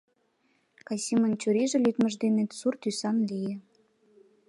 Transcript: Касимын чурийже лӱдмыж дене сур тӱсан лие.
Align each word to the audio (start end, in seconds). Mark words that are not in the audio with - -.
Касимын 0.87 1.33
чурийже 1.41 1.77
лӱдмыж 1.85 2.13
дене 2.23 2.43
сур 2.57 2.73
тӱсан 2.81 3.17
лие. 3.29 3.55